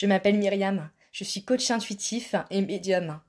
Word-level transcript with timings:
Je 0.00 0.06
m'appelle 0.06 0.38
Myriam, 0.38 0.88
je 1.10 1.24
suis 1.24 1.42
coach 1.42 1.72
intuitif 1.72 2.36
et 2.52 2.62
médium. 2.62 3.20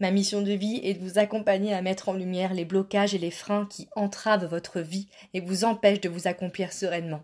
Ma 0.00 0.10
mission 0.10 0.40
de 0.40 0.52
vie 0.52 0.80
est 0.82 0.94
de 0.94 1.06
vous 1.06 1.18
accompagner 1.18 1.74
à 1.74 1.82
mettre 1.82 2.08
en 2.08 2.14
lumière 2.14 2.54
les 2.54 2.64
blocages 2.64 3.14
et 3.14 3.18
les 3.18 3.30
freins 3.30 3.66
qui 3.66 3.86
entravent 3.96 4.46
votre 4.46 4.80
vie 4.80 5.10
et 5.34 5.40
vous 5.40 5.64
empêchent 5.64 6.00
de 6.00 6.08
vous 6.08 6.26
accomplir 6.26 6.72
sereinement. 6.72 7.22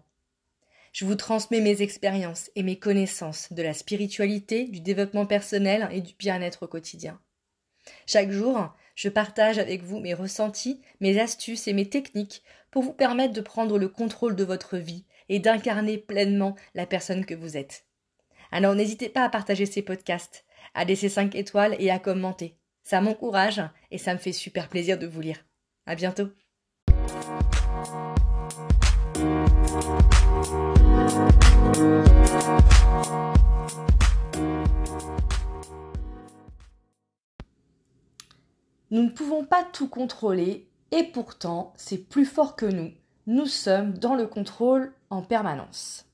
Je 0.93 1.07
vous 1.07 1.15
transmets 1.15 1.63
mes 1.63 1.81
expériences 1.81 2.51
et 2.55 2.63
mes 2.63 2.79
connaissances 2.79 3.51
de 3.51 3.63
la 3.63 3.73
spiritualité, 3.73 4.65
du 4.65 4.81
développement 4.81 5.25
personnel 5.25 5.89
et 5.91 6.03
du 6.03 6.13
bien-être 6.19 6.65
au 6.65 6.69
quotidien. 6.69 7.19
Chaque 8.05 8.31
jour, 8.31 8.75
je 8.95 9.09
partage 9.09 9.59
avec 9.59 9.83
vous 9.83 10.01
mes 10.01 10.13
ressentis, 10.13 10.83
mes 11.01 11.19
astuces 11.19 11.67
et 11.67 11.73
mes 11.73 11.89
techniques 11.89 12.43
pour 12.71 12.83
vous 12.83 12.93
permettre 12.93 13.33
de 13.33 13.41
prendre 13.41 13.79
le 13.79 13.89
contrôle 13.89 14.37
de 14.37 14.45
votre 14.45 14.77
vie 14.77 15.07
et 15.31 15.39
d'incarner 15.39 15.97
pleinement 15.97 16.57
la 16.75 16.85
personne 16.85 17.25
que 17.25 17.35
vous 17.35 17.57
êtes. 17.57 17.87
Alors 18.55 18.75
n'hésitez 18.75 19.09
pas 19.09 19.25
à 19.25 19.31
partager 19.31 19.65
ces 19.65 19.81
podcasts, 19.81 20.45
à 20.75 20.85
laisser 20.85 21.09
5 21.09 21.35
étoiles 21.35 21.75
et 21.79 21.91
à 21.91 21.99
commenter. 21.99 22.59
Ça 22.83 23.01
m'encourage 23.01 23.63
et 23.91 23.97
ça 23.97 24.13
me 24.13 24.19
fait 24.19 24.33
super 24.33 24.69
plaisir 24.69 24.99
de 24.99 25.07
vous 25.07 25.23
lire. 25.23 25.39
À 25.87 25.95
bientôt. 25.95 26.29
Nous 38.91 39.03
ne 39.03 39.09
pouvons 39.09 39.47
pas 39.47 39.65
tout 39.65 39.89
contrôler 39.89 40.69
et 40.91 41.05
pourtant 41.05 41.73
c'est 41.79 42.07
plus 42.07 42.27
fort 42.27 42.55
que 42.55 42.67
nous. 42.67 42.93
Nous 43.27 43.47
sommes 43.47 43.97
dans 43.97 44.15
le 44.15 44.27
contrôle 44.27 44.93
en 45.09 45.23
permanence. 45.23 46.05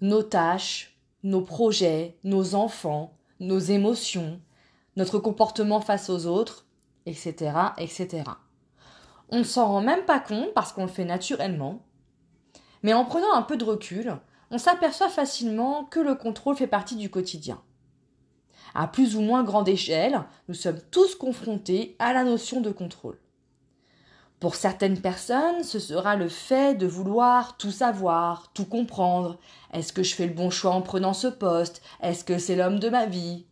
Nos 0.00 0.22
tâches, 0.22 0.91
nos 1.22 1.42
projets, 1.42 2.18
nos 2.24 2.54
enfants, 2.54 3.16
nos 3.40 3.58
émotions, 3.58 4.40
notre 4.96 5.18
comportement 5.18 5.80
face 5.80 6.10
aux 6.10 6.26
autres, 6.26 6.66
etc., 7.06 7.52
etc. 7.78 8.24
On 9.30 9.38
ne 9.38 9.44
s'en 9.44 9.66
rend 9.66 9.80
même 9.80 10.04
pas 10.04 10.20
compte 10.20 10.52
parce 10.54 10.72
qu'on 10.72 10.82
le 10.82 10.90
fait 10.90 11.04
naturellement. 11.04 11.82
Mais 12.82 12.92
en 12.92 13.04
prenant 13.04 13.32
un 13.32 13.42
peu 13.42 13.56
de 13.56 13.64
recul, 13.64 14.16
on 14.50 14.58
s'aperçoit 14.58 15.08
facilement 15.08 15.84
que 15.84 16.00
le 16.00 16.14
contrôle 16.14 16.56
fait 16.56 16.66
partie 16.66 16.96
du 16.96 17.08
quotidien. 17.10 17.62
À 18.74 18.86
plus 18.86 19.16
ou 19.16 19.20
moins 19.20 19.44
grande 19.44 19.68
échelle, 19.68 20.22
nous 20.48 20.54
sommes 20.54 20.80
tous 20.90 21.14
confrontés 21.14 21.96
à 21.98 22.12
la 22.12 22.24
notion 22.24 22.60
de 22.60 22.70
contrôle. 22.70 23.18
Pour 24.42 24.56
certaines 24.56 25.00
personnes, 25.00 25.62
ce 25.62 25.78
sera 25.78 26.16
le 26.16 26.28
fait 26.28 26.74
de 26.74 26.88
vouloir 26.88 27.56
tout 27.58 27.70
savoir, 27.70 28.50
tout 28.54 28.64
comprendre. 28.64 29.38
Est-ce 29.72 29.92
que 29.92 30.02
je 30.02 30.16
fais 30.16 30.26
le 30.26 30.34
bon 30.34 30.50
choix 30.50 30.72
en 30.72 30.82
prenant 30.82 31.12
ce 31.12 31.28
poste? 31.28 31.80
Est-ce 32.00 32.24
que 32.24 32.38
c'est 32.38 32.56
l'homme 32.56 32.80
de 32.80 32.88
ma 32.88 33.06
vie? 33.06 33.46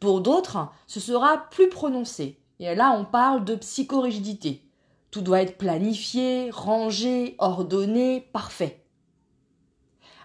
Pour 0.00 0.20
d'autres, 0.20 0.68
ce 0.86 1.00
sera 1.00 1.48
plus 1.48 1.70
prononcé. 1.70 2.38
Et 2.58 2.74
là, 2.74 2.94
on 2.94 3.06
parle 3.06 3.46
de 3.46 3.54
psychorigidité. 3.54 4.68
Tout 5.10 5.22
doit 5.22 5.40
être 5.40 5.56
planifié, 5.56 6.50
rangé, 6.50 7.34
ordonné, 7.38 8.20
parfait. 8.34 8.84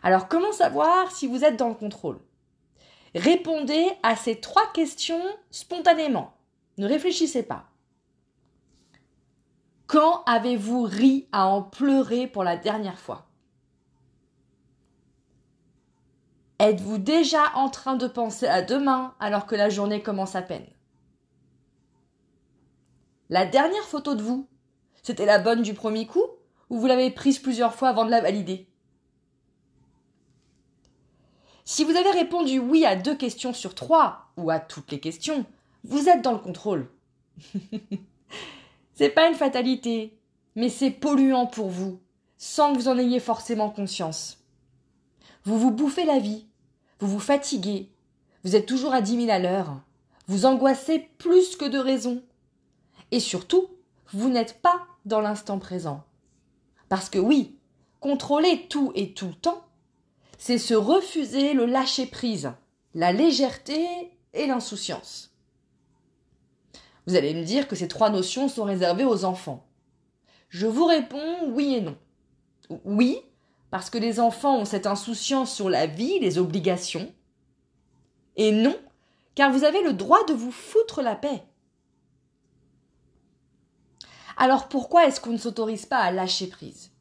Alors, 0.04 0.28
comment 0.28 0.52
savoir 0.52 1.14
si 1.14 1.28
vous 1.28 1.46
êtes 1.46 1.56
dans 1.56 1.70
le 1.70 1.76
contrôle? 1.76 2.20
Répondez 3.16 3.88
à 4.04 4.18
ces 4.18 4.42
trois 4.42 4.70
questions 4.74 5.24
spontanément. 5.50 6.34
Ne 6.78 6.88
réfléchissez 6.88 7.44
pas. 7.44 7.70
Quand 9.88 10.24
avez-vous 10.26 10.84
ri 10.84 11.30
à 11.32 11.48
en 11.48 11.64
pleurer 11.64 12.28
pour 12.28 12.44
la 12.44 12.58
dernière 12.58 13.00
fois? 13.00 13.26
Êtes-vous 16.60 16.98
déjà 16.98 17.56
en 17.56 17.70
train 17.70 17.96
de 17.96 18.08
penser 18.08 18.48
à 18.48 18.62
demain 18.62 19.16
alors 19.22 19.46
que 19.46 19.56
la 19.56 19.70
journée 19.70 20.04
commence 20.04 20.36
à 20.36 20.42
peine? 20.42 20.68
La 23.30 23.46
dernière 23.46 23.84
photo 23.84 24.16
de 24.16 24.24
vous, 24.24 24.48
c'était 25.04 25.26
la 25.26 25.40
bonne 25.40 25.62
du 25.62 25.74
premier 25.74 26.06
coup 26.06 26.26
ou 26.70 26.80
vous 26.80 26.88
l'avez 26.88 27.10
prise 27.10 27.40
plusieurs 27.40 27.74
fois 27.74 27.90
avant 27.90 28.04
de 28.04 28.12
la 28.12 28.22
valider? 28.22 28.68
Si 31.64 31.86
vous 31.86 31.96
avez 31.96 32.12
répondu 32.12 32.60
oui 32.60 32.86
à 32.86 32.98
deux 32.98 33.16
questions 33.16 33.54
sur 33.54 33.74
trois 33.74 34.32
ou 34.36 34.50
à 34.50 34.60
toutes 34.60 34.92
les 34.92 35.00
questions, 35.00 35.46
vous 35.86 36.10
êtes 36.10 36.22
dans 36.22 36.34
le 36.34 36.40
contrôle. 36.40 36.90
C'est 38.98 39.10
pas 39.10 39.28
une 39.28 39.36
fatalité, 39.36 40.18
mais 40.56 40.70
c'est 40.70 40.90
polluant 40.90 41.46
pour 41.46 41.70
vous, 41.70 42.00
sans 42.36 42.74
que 42.74 42.80
vous 42.80 42.88
en 42.88 42.98
ayez 42.98 43.20
forcément 43.20 43.70
conscience. 43.70 44.40
Vous 45.44 45.60
vous 45.60 45.70
bouffez 45.70 46.04
la 46.04 46.18
vie, 46.18 46.48
vous 47.00 47.08
vous 47.08 47.20
fatiguez, 47.20 47.92
vous 48.44 48.56
êtes 48.56 48.66
toujours 48.66 48.96
à 48.96 49.02
dix 49.02 49.16
mille 49.16 49.30
à 49.30 49.38
l'heure, 49.38 49.80
vous 50.26 50.48
angoissez 50.48 51.12
plus 51.20 51.58
que 51.58 51.66
de 51.66 51.78
raison. 51.78 52.24
Et 53.12 53.20
surtout, 53.20 53.68
vous 54.14 54.30
n'êtes 54.30 54.64
pas 54.64 54.88
dans 55.06 55.22
l'instant 55.22 55.60
présent. 55.60 56.04
Parce 56.90 57.08
que 57.08 57.20
oui, 57.20 57.56
contrôler 58.00 58.66
tout 58.68 58.92
et 58.96 59.14
tout 59.14 59.28
le 59.28 59.36
temps, 59.36 59.64
c'est 60.40 60.58
se 60.58 60.74
refuser 60.74 61.54
le 61.54 61.68
lâcher 61.68 62.08
prise, 62.08 62.52
la 62.96 63.12
légèreté 63.12 63.88
et 64.34 64.48
l'insouciance. 64.48 65.37
Vous 67.08 67.16
allez 67.16 67.34
me 67.34 67.44
dire 67.44 67.70
que 67.70 67.76
ces 67.78 67.88
trois 67.88 68.10
notions 68.10 68.50
sont 68.50 68.66
réservées 68.66 69.06
aux 69.06 69.24
enfants. 69.24 69.66
Je 70.50 70.68
vous 70.68 70.86
réponds 70.86 71.50
oui 71.52 71.76
et 71.76 71.82
non. 71.82 71.98
Oui, 72.84 73.22
parce 73.72 73.90
que 73.90 73.98
les 73.98 74.20
enfants 74.20 74.58
ont 74.58 74.66
cette 74.66 74.88
insouciance 74.88 75.56
sur 75.56 75.70
la 75.70 75.88
vie, 75.88 76.20
les 76.20 76.38
obligations. 76.38 77.10
Et 78.36 78.52
non, 78.52 78.78
car 79.36 79.52
vous 79.54 79.64
avez 79.64 79.82
le 79.84 79.94
droit 79.94 80.24
de 80.26 80.34
vous 80.34 80.52
foutre 80.52 81.02
la 81.02 81.16
paix. 81.16 81.44
Alors 84.36 84.68
pourquoi 84.68 85.08
est-ce 85.08 85.22
qu'on 85.22 85.32
ne 85.32 85.38
s'autorise 85.38 85.86
pas 85.86 86.00
à 86.00 86.12
lâcher 86.12 86.48
prise? 86.48 86.92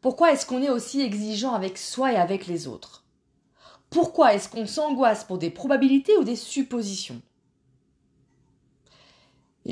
Pourquoi 0.00 0.32
est-ce 0.32 0.46
qu'on 0.46 0.62
est 0.62 0.70
aussi 0.70 1.02
exigeant 1.02 1.52
avec 1.52 1.78
soi 1.78 2.12
et 2.12 2.16
avec 2.16 2.46
les 2.46 2.68
autres? 2.68 3.04
Pourquoi 3.90 4.34
est-ce 4.34 4.48
qu'on 4.48 4.66
s'angoisse 4.66 5.24
pour 5.24 5.38
des 5.38 5.50
probabilités 5.50 6.16
ou 6.16 6.22
des 6.22 6.36
suppositions? 6.36 7.20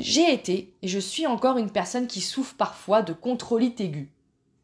J'ai 0.03 0.31
été 0.31 0.75
et 0.81 0.87
je 0.87 0.99
suis 0.99 1.25
encore 1.25 1.57
une 1.57 1.71
personne 1.71 2.07
qui 2.07 2.21
souffre 2.21 2.55
parfois 2.55 3.01
de 3.01 3.13
contrôlite 3.13 3.81
aiguë. 3.81 4.11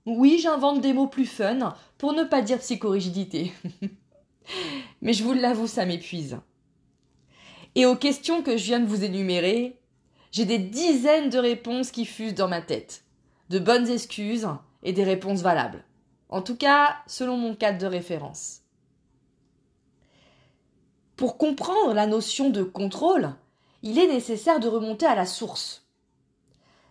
Oui, 0.05 0.38
j'invente 0.39 0.81
des 0.81 0.94
mots 0.94 1.07
plus 1.07 1.25
fun 1.25 1.75
pour 1.97 2.13
ne 2.13 2.23
pas 2.23 2.41
dire 2.41 2.59
psychorigidité. 2.59 3.51
Mais 5.01 5.13
je 5.13 5.23
vous 5.23 5.33
l'avoue, 5.33 5.67
ça 5.67 5.85
m'épuise. 5.85 6.38
Et 7.75 7.85
aux 7.85 7.95
questions 7.95 8.44
que 8.44 8.57
je 8.57 8.66
viens 8.66 8.79
de 8.79 8.85
vous 8.85 9.03
énumérer, 9.03 9.79
j'ai 10.31 10.45
des 10.45 10.59
dizaines 10.59 11.29
de 11.29 11.39
réponses 11.39 11.89
qui 11.89 12.05
fusent 12.05 12.35
dans 12.35 12.47
ma 12.47 12.61
tête. 12.61 13.03
De 13.50 13.59
bonnes 13.59 13.89
excuses 13.89 14.47
et 14.83 14.94
des 14.94 15.03
réponses 15.03 15.41
valables. 15.41 15.83
En 16.29 16.41
tout 16.41 16.55
cas, 16.55 16.97
selon 17.07 17.38
mon 17.38 17.55
cadre 17.55 17.79
de 17.79 17.88
référence. 17.88 18.61
Pour 21.15 21.38
comprendre 21.38 21.94
la 21.94 22.07
notion 22.07 22.50
de 22.50 22.63
contrôle, 22.63 23.33
il 23.83 23.99
est 23.99 24.07
nécessaire 24.07 24.59
de 24.59 24.67
remonter 24.67 25.05
à 25.05 25.13
la 25.13 25.25
source. 25.25 25.85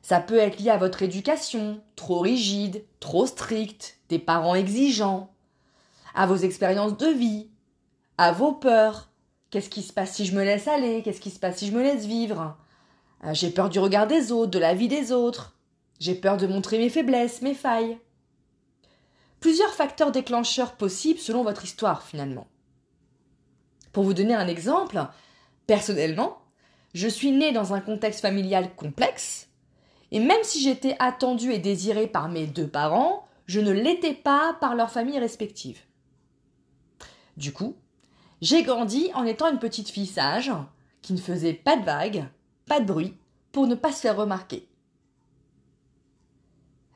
Ça 0.03 0.21
peut 0.21 0.37
être 0.37 0.61
lié 0.61 0.69
à 0.71 0.77
votre 0.77 1.03
éducation, 1.03 1.81
trop 1.97 2.21
rigide, 2.21 2.85
trop 3.01 3.27
stricte, 3.27 3.99
des 4.11 4.19
parents 4.19 4.55
exigeants, 4.55 5.33
à 6.15 6.27
vos 6.27 6.37
expériences 6.37 6.97
de 6.99 7.07
vie, 7.07 7.49
à 8.19 8.31
vos 8.31 8.53
peurs. 8.53 9.09
Qu'est-ce 9.51 9.71
qui 9.71 9.83
se 9.83 9.93
passe 9.93 10.13
si 10.15 10.27
je 10.27 10.37
me 10.37 10.45
laisse 10.45 10.69
aller? 10.69 11.03
Qu'est-ce 11.03 11.21
qui 11.21 11.31
se 11.31 11.39
passe 11.39 11.59
si 11.59 11.69
je 11.69 11.73
me 11.73 11.83
laisse 11.83 12.05
vivre? 12.05 12.57
Euh, 13.25 13.33
J'ai 13.33 13.51
peur 13.51 13.71
du 13.71 13.79
regard 13.79 14.07
des 14.07 14.31
autres, 14.31 14.51
de 14.51 14.59
la 14.59 14.75
vie 14.75 14.89
des 14.89 15.13
autres. 15.13 15.57
J'ai 15.99 16.15
peur 16.15 16.37
de 16.37 16.47
montrer 16.47 16.79
mes 16.79 16.91
faiblesses, 16.91 17.41
mes 17.41 17.55
failles. 17.55 17.99
Plusieurs 19.41 19.73
facteurs 19.73 20.13
déclencheurs 20.13 20.77
possibles 20.77 21.21
selon 21.21 21.43
votre 21.43 21.65
histoire 21.65 22.03
finalement. 22.03 22.49
Pour 23.93 24.05
vous 24.05 24.15
donner 24.15 24.35
un 24.35 24.49
exemple, 24.49 25.07
personnellement, 25.67 26.42
je 26.95 27.09
suis 27.09 27.33
née 27.33 27.53
dans 27.53 27.75
un 27.75 27.81
contexte 27.81 28.21
familial 28.21 28.75
complexe, 28.75 29.49
et 30.11 30.21
même 30.21 30.43
si 30.43 30.63
j'étais 30.63 30.97
attendue 30.99 31.53
et 31.53 31.59
désirée 31.59 32.07
par 32.07 32.29
mes 32.29 32.47
deux 32.47 32.69
parents, 32.69 33.27
je 33.47 33.61
ne 33.61 33.71
l'étais 33.71 34.15
pas 34.15 34.57
par 34.61 34.75
leurs 34.75 34.91
familles 34.91 35.19
respectives. 35.19 35.81
Du 37.37 37.53
coup, 37.53 37.75
j'ai 38.43 38.63
grandi 38.63 39.11
en 39.15 39.25
étant 39.25 39.51
une 39.51 39.59
petite 39.59 39.89
fille 39.89 40.07
sage, 40.07 40.53
qui 41.01 41.15
ne 41.15 41.19
faisait 41.19 41.55
pas 41.55 41.77
de 41.77 41.85
vagues, 41.85 42.27
pas 42.67 42.81
de 42.81 42.87
bruit, 42.87 43.17
pour 43.53 43.67
ne 43.67 43.75
pas 43.75 43.93
se 43.93 44.01
faire 44.01 44.17
remarquer. 44.17 44.69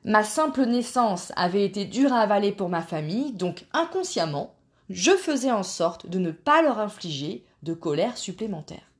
Ma 0.04 0.22
simple 0.22 0.66
naissance 0.66 1.32
avait 1.36 1.64
été 1.64 1.84
dure 1.84 2.12
à 2.12 2.20
avaler 2.20 2.52
pour 2.52 2.68
ma 2.68 2.82
famille, 2.82 3.32
donc 3.32 3.64
inconsciemment, 3.72 4.54
je 4.88 5.10
faisais 5.12 5.50
en 5.50 5.64
sorte 5.64 6.06
de 6.06 6.18
ne 6.18 6.30
pas 6.30 6.62
leur 6.62 6.78
infliger 6.78 7.44
de 7.62 7.74
colère 7.74 8.16
supplémentaire. 8.16 8.92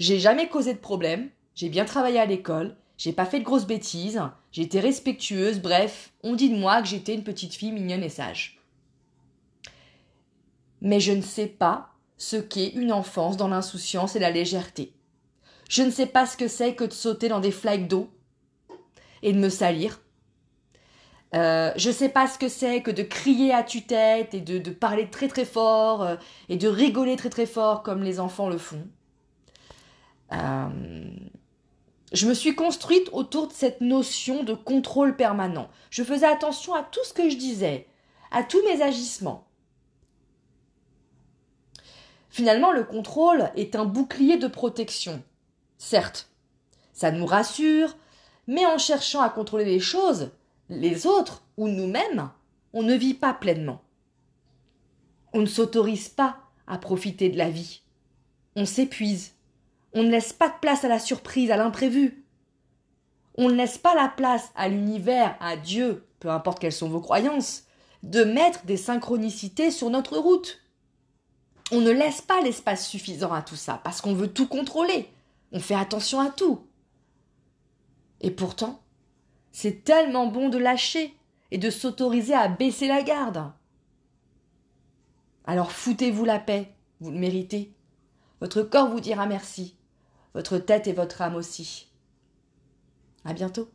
J'ai 0.00 0.18
jamais 0.18 0.48
causé 0.48 0.72
de 0.72 0.78
problème, 0.78 1.28
j'ai 1.54 1.68
bien 1.68 1.84
travaillé 1.84 2.18
à 2.18 2.24
l'école, 2.24 2.74
j'ai 2.96 3.12
pas 3.12 3.26
fait 3.26 3.38
de 3.38 3.44
grosses 3.44 3.66
bêtises, 3.66 4.22
j'ai 4.50 4.62
été 4.62 4.80
respectueuse, 4.80 5.60
bref, 5.60 6.10
on 6.22 6.34
dit 6.34 6.48
de 6.48 6.56
moi 6.56 6.80
que 6.80 6.88
j'étais 6.88 7.14
une 7.14 7.22
petite 7.22 7.54
fille 7.54 7.70
mignonne 7.70 8.02
et 8.02 8.08
sage. 8.08 8.58
Mais 10.80 11.00
je 11.00 11.12
ne 11.12 11.20
sais 11.20 11.46
pas 11.46 11.90
ce 12.16 12.36
qu'est 12.36 12.70
une 12.70 12.92
enfance 12.92 13.36
dans 13.36 13.48
l'insouciance 13.48 14.16
et 14.16 14.20
la 14.20 14.30
légèreté. 14.30 14.94
Je 15.68 15.82
ne 15.82 15.90
sais 15.90 16.06
pas 16.06 16.24
ce 16.24 16.38
que 16.38 16.48
c'est 16.48 16.74
que 16.74 16.84
de 16.84 16.94
sauter 16.94 17.28
dans 17.28 17.40
des 17.40 17.50
flaques 17.50 17.86
d'eau 17.86 18.08
et 19.22 19.34
de 19.34 19.38
me 19.38 19.50
salir. 19.50 20.00
Euh, 21.34 21.72
je 21.76 21.90
ne 21.90 21.94
sais 21.94 22.08
pas 22.08 22.26
ce 22.26 22.38
que 22.38 22.48
c'est 22.48 22.80
que 22.80 22.90
de 22.90 23.02
crier 23.02 23.52
à 23.52 23.62
tue-tête 23.62 24.32
et 24.32 24.40
de, 24.40 24.70
parler 24.70 25.10
très 25.10 25.28
très 25.28 25.44
fort 25.44 26.02
euh, 26.02 26.16
et 26.48 26.56
de 26.56 26.68
rigoler 26.68 27.16
très 27.16 27.28
très 27.28 27.44
fort 27.44 27.82
comme 27.82 28.02
les 28.02 28.18
enfants 28.18 28.48
le 28.48 28.56
font. 28.56 28.88
Euh, 30.32 30.68
je 32.12 32.26
me 32.26 32.34
suis 32.34 32.54
construite 32.54 33.08
autour 33.12 33.48
de 33.48 33.52
cette 33.52 33.80
notion 33.80 34.42
de 34.42 34.54
contrôle 34.54 35.16
permanent. 35.16 35.68
Je 35.90 36.02
faisais 36.02 36.26
attention 36.26 36.74
à 36.74 36.82
tout 36.82 37.04
ce 37.04 37.12
que 37.12 37.28
je 37.28 37.36
disais, 37.36 37.86
à 38.30 38.42
tous 38.42 38.62
mes 38.64 38.82
agissements. 38.82 39.46
Finalement, 42.30 42.72
le 42.72 42.84
contrôle 42.84 43.50
est 43.56 43.74
un 43.74 43.84
bouclier 43.84 44.36
de 44.38 44.46
protection. 44.46 45.22
Certes, 45.78 46.28
ça 46.92 47.10
nous 47.10 47.26
rassure, 47.26 47.96
mais 48.46 48.66
en 48.66 48.78
cherchant 48.78 49.20
à 49.20 49.30
contrôler 49.30 49.64
les 49.64 49.80
choses, 49.80 50.30
les 50.68 51.06
autres 51.06 51.42
ou 51.56 51.68
nous-mêmes, 51.68 52.30
on 52.72 52.82
ne 52.82 52.94
vit 52.94 53.14
pas 53.14 53.34
pleinement. 53.34 53.82
On 55.32 55.40
ne 55.40 55.46
s'autorise 55.46 56.08
pas 56.08 56.38
à 56.66 56.78
profiter 56.78 57.28
de 57.28 57.38
la 57.38 57.50
vie. 57.50 57.82
On 58.56 58.64
s'épuise. 58.64 59.32
On 59.92 60.02
ne 60.02 60.10
laisse 60.10 60.32
pas 60.32 60.48
de 60.48 60.58
place 60.60 60.84
à 60.84 60.88
la 60.88 60.98
surprise, 60.98 61.50
à 61.50 61.56
l'imprévu. 61.56 62.24
On 63.36 63.48
ne 63.48 63.54
laisse 63.54 63.78
pas 63.78 63.94
la 63.94 64.08
place 64.08 64.50
à 64.54 64.68
l'univers, 64.68 65.36
à 65.40 65.56
Dieu, 65.56 66.06
peu 66.20 66.30
importe 66.30 66.58
quelles 66.60 66.72
sont 66.72 66.88
vos 66.88 67.00
croyances, 67.00 67.64
de 68.02 68.24
mettre 68.24 68.64
des 68.66 68.76
synchronicités 68.76 69.70
sur 69.70 69.90
notre 69.90 70.16
route. 70.18 70.60
On 71.72 71.80
ne 71.80 71.90
laisse 71.90 72.20
pas 72.20 72.40
l'espace 72.40 72.88
suffisant 72.88 73.32
à 73.32 73.42
tout 73.42 73.56
ça, 73.56 73.80
parce 73.82 74.00
qu'on 74.00 74.14
veut 74.14 74.32
tout 74.32 74.48
contrôler. 74.48 75.08
On 75.52 75.60
fait 75.60 75.74
attention 75.74 76.20
à 76.20 76.30
tout. 76.30 76.66
Et 78.20 78.30
pourtant, 78.30 78.80
c'est 79.52 79.84
tellement 79.84 80.26
bon 80.26 80.48
de 80.48 80.58
lâcher 80.58 81.14
et 81.50 81.58
de 81.58 81.70
s'autoriser 81.70 82.34
à 82.34 82.48
baisser 82.48 82.86
la 82.86 83.02
garde. 83.02 83.52
Alors 85.44 85.72
foutez-vous 85.72 86.24
la 86.24 86.38
paix, 86.38 86.72
vous 87.00 87.10
le 87.10 87.18
méritez. 87.18 87.74
Votre 88.40 88.62
corps 88.62 88.88
vous 88.88 89.00
dira 89.00 89.26
merci, 89.26 89.76
votre 90.34 90.58
tête 90.58 90.86
et 90.86 90.92
votre 90.92 91.22
âme 91.22 91.36
aussi. 91.36 91.88
À 93.24 93.32
bientôt. 93.32 93.68